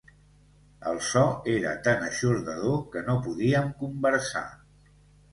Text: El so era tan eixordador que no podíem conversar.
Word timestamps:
El 0.91 0.95
so 1.07 1.25
era 1.55 1.73
tan 1.87 2.05
eixordador 2.07 2.79
que 2.95 3.03
no 3.11 3.15
podíem 3.27 3.69
conversar. 3.83 4.43